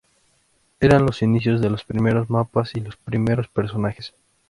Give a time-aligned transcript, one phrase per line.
[0.79, 4.15] Eran los inicios de los primeros mapas y los primeros personajes.